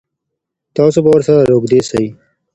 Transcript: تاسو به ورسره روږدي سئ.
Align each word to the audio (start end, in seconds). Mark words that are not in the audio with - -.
تاسو 0.75 0.97
به 1.03 1.09
ورسره 1.13 1.43
روږدي 1.51 1.81
سئ. 1.89 2.05